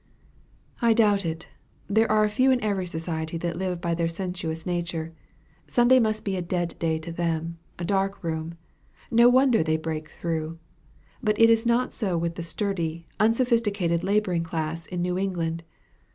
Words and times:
"I 0.81 0.93
doubt 0.93 1.27
it. 1.27 1.47
There 1.87 2.09
are 2.11 2.23
a 2.23 2.29
few 2.31 2.49
in 2.49 2.59
every 2.63 2.87
society 2.87 3.37
that 3.37 3.55
live 3.59 3.79
by 3.79 3.93
their 3.93 4.07
sensuous 4.07 4.65
nature. 4.65 5.13
Sunday 5.67 5.99
must 5.99 6.25
be 6.25 6.35
a 6.35 6.41
dead 6.41 6.73
day 6.79 6.97
to 6.97 7.11
them 7.11 7.59
a 7.77 7.85
dark 7.85 8.23
room. 8.23 8.55
No 9.11 9.29
wonder 9.29 9.61
they 9.61 9.77
break 9.77 10.09
through. 10.09 10.57
But 11.21 11.39
it 11.39 11.51
is 11.51 11.67
not 11.67 11.93
so 11.93 12.17
with 12.17 12.33
the 12.33 12.41
sturdy, 12.41 13.05
unsophisticated 13.19 14.03
laboring 14.03 14.41
class 14.43 14.87
in 14.87 15.03
New 15.03 15.19
England. 15.19 15.61